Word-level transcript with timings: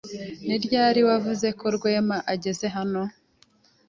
Ni 0.47 0.57
ryari 0.65 0.99
wavuze 1.09 1.47
ko 1.59 1.65
Rwema 1.75 2.17
ageze 2.33 2.65
hano? 2.75 3.01